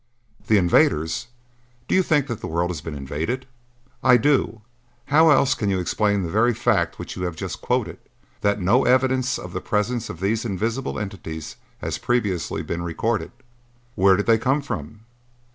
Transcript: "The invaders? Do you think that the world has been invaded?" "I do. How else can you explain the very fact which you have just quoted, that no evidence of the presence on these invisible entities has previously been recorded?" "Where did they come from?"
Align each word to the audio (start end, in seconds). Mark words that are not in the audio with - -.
"The 0.47 0.57
invaders? 0.57 1.27
Do 1.87 1.93
you 1.93 2.01
think 2.01 2.25
that 2.25 2.41
the 2.41 2.47
world 2.47 2.71
has 2.71 2.81
been 2.81 2.95
invaded?" 2.95 3.45
"I 4.03 4.17
do. 4.17 4.61
How 5.05 5.29
else 5.29 5.53
can 5.53 5.69
you 5.69 5.79
explain 5.79 6.23
the 6.23 6.29
very 6.31 6.55
fact 6.55 6.97
which 6.97 7.15
you 7.15 7.21
have 7.21 7.35
just 7.35 7.61
quoted, 7.61 7.99
that 8.41 8.59
no 8.59 8.83
evidence 8.85 9.37
of 9.37 9.53
the 9.53 9.61
presence 9.61 10.09
on 10.09 10.15
these 10.15 10.43
invisible 10.43 10.97
entities 10.97 11.55
has 11.81 11.99
previously 11.99 12.63
been 12.63 12.81
recorded?" 12.81 13.31
"Where 13.93 14.15
did 14.17 14.25
they 14.25 14.39
come 14.39 14.63
from?" 14.63 15.01